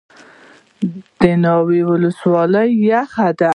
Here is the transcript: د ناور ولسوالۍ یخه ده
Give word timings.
د 1.19 1.21
ناور 1.43 1.71
ولسوالۍ 1.91 2.69
یخه 2.91 3.27
ده 3.39 3.49